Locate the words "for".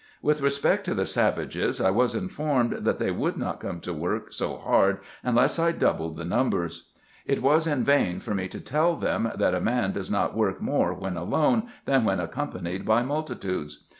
8.19-8.33